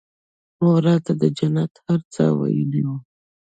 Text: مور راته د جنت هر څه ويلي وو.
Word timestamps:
مور 0.61 0.79
راته 0.87 1.11
د 1.21 1.23
جنت 1.37 1.73
هر 1.85 2.01
څه 2.13 2.23
ويلي 2.39 2.81
وو. 2.87 2.97